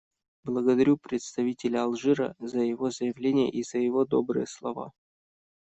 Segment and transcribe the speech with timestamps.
[0.45, 4.93] Благодарю представителя Алжира за его заявление и за его добрые слова.